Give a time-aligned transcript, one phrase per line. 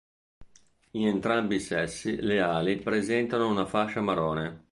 [0.93, 4.59] In entrambi i sessi le ali presentano una fascia marrone.